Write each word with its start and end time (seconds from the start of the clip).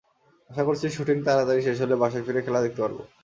আশা 0.49 0.63
করছি, 0.67 0.85
শুটিং 0.89 1.17
তাড়াতাড়ি 1.27 1.61
শেষ 1.63 1.77
হলে 1.83 1.95
বাসায় 2.01 2.25
ফিরে 2.25 2.41
খেলা 2.45 2.63
দেখতে 2.65 2.79
পারব। 2.83 2.97